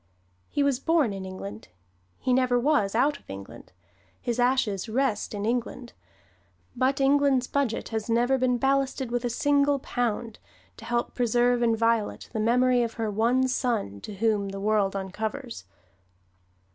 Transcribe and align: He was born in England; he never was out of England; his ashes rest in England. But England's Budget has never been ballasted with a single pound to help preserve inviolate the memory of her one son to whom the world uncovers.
He 0.49 0.63
was 0.63 0.79
born 0.79 1.13
in 1.13 1.27
England; 1.27 1.67
he 2.17 2.33
never 2.33 2.59
was 2.59 2.95
out 2.95 3.19
of 3.19 3.29
England; 3.29 3.71
his 4.19 4.39
ashes 4.39 4.89
rest 4.89 5.31
in 5.35 5.45
England. 5.45 5.93
But 6.75 6.99
England's 6.99 7.45
Budget 7.45 7.89
has 7.89 8.09
never 8.09 8.39
been 8.39 8.57
ballasted 8.57 9.11
with 9.11 9.23
a 9.25 9.29
single 9.29 9.77
pound 9.77 10.39
to 10.77 10.85
help 10.85 11.13
preserve 11.13 11.61
inviolate 11.61 12.31
the 12.33 12.39
memory 12.39 12.81
of 12.81 12.93
her 12.93 13.11
one 13.11 13.47
son 13.47 14.01
to 14.01 14.15
whom 14.15 14.49
the 14.49 14.59
world 14.59 14.95
uncovers. 14.95 15.65